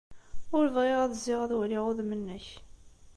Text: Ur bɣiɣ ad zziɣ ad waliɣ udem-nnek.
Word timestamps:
Ur 0.57 0.65
bɣiɣ 0.75 0.99
ad 1.01 1.13
zziɣ 1.17 1.39
ad 1.41 1.51
waliɣ 1.57 1.83
udem-nnek. 1.89 2.45